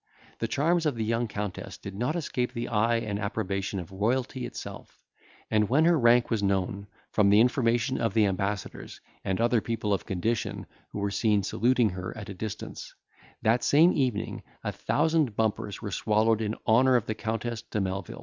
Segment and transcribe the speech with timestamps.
[0.39, 4.47] The charms of the young Countess did not escape the eye and approbation of royalty
[4.47, 4.97] itself;
[5.51, 9.93] and when her rank was known, from the information of the ambassadors and other people
[9.93, 12.95] of condition who were seen saluting her at a distance,
[13.43, 18.19] that same evening a thousand bumpers were swallowed in honour of the Countess de Melvil.